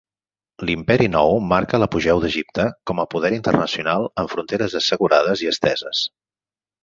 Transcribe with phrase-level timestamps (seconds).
[0.67, 6.01] L'Imperi nou marca l'apogeu d'Egipte com a poder internacional amb fronteres assegurades i esteses.